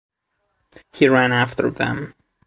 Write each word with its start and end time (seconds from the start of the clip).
He 0.93 1.07
ran 1.07 1.31
after 1.31 1.69
them. 1.69 2.15